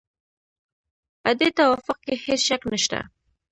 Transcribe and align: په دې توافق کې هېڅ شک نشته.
په 1.21 1.31
دې 1.39 1.49
توافق 1.57 1.97
کې 2.05 2.13
هېڅ 2.25 2.41
شک 2.49 2.61
نشته. 2.71 2.99